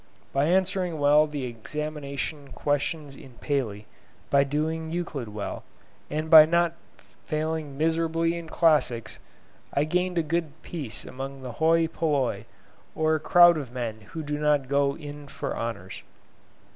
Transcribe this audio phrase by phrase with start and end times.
[0.33, 3.85] By answering well the examination questions in Paley,
[4.31, 5.63] by doing Euclid well,
[6.09, 6.73] and by not
[7.27, 9.19] failing miserably in Classics,
[9.71, 12.45] I gained a good place among the oi polloi
[12.95, 16.01] or crowd of men who do not go in for honours.